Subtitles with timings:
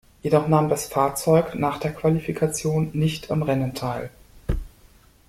[0.23, 4.09] Jedoch nahm das Fahrzeug, nach der Qualifikation nicht am Rennen teil.